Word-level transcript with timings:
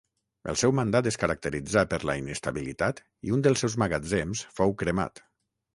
El 0.51 0.55
seu 0.61 0.71
mandat 0.79 1.09
es 1.11 1.19
caracteritzà 1.23 1.83
per 1.93 2.01
la 2.11 2.15
inestabilitat 2.23 3.05
i 3.29 3.37
un 3.39 3.47
dels 3.49 3.65
seus 3.67 3.81
magatzems 3.85 4.45
fou 4.59 4.77
cremat. 4.85 5.29